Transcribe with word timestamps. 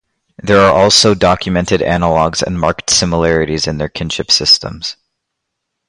There 0.41 0.59
are 0.59 0.73
also 0.75 1.13
documented 1.13 1.83
analogues 1.83 2.41
and 2.41 2.59
marked 2.59 2.89
similarities 2.89 3.67
in 3.67 3.77
their 3.77 3.87
kinship 3.87 4.31
systems. 4.31 4.95